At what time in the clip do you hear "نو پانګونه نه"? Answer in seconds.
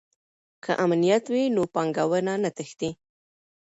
1.55-2.49